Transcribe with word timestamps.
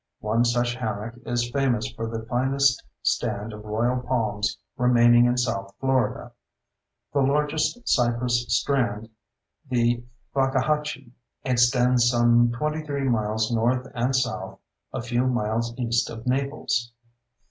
One 0.21 0.45
such 0.45 0.73
hammock 0.73 1.13
is 1.27 1.51
famous 1.51 1.91
for 1.91 2.07
the 2.07 2.25
finest 2.25 2.83
stand 3.03 3.53
of 3.53 3.63
royal 3.63 4.01
palms 4.01 4.57
remaining 4.75 5.25
in 5.27 5.37
south 5.37 5.75
Florida. 5.79 6.31
The 7.13 7.19
largest 7.21 7.87
cypress 7.87 8.43
strand—the 8.47 10.03
Fakahatchee—extends 10.33 12.09
some 12.09 12.51
23 12.51 13.09
miles 13.09 13.51
north 13.51 13.85
and 13.93 14.15
south 14.15 14.57
a 14.91 15.03
few 15.03 15.27
miles 15.27 15.71
east 15.77 16.09
of 16.09 16.25
Naples. 16.25 16.93